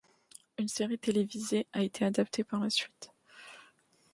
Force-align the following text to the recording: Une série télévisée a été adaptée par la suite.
Une 0.57 0.67
série 0.67 0.97
télévisée 0.97 1.67
a 1.73 1.83
été 1.83 2.03
adaptée 2.05 2.43
par 2.43 2.59
la 2.59 2.71
suite. 2.71 3.13